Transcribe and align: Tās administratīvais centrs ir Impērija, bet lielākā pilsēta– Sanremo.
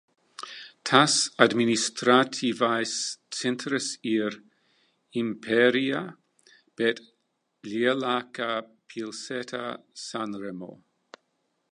Tās 0.89 1.17
administratīvais 1.45 2.93
centrs 3.39 3.89
ir 4.13 4.37
Impērija, 5.21 6.01
bet 6.83 7.03
lielākā 7.75 8.49
pilsēta– 8.95 9.65
Sanremo. 10.09 10.73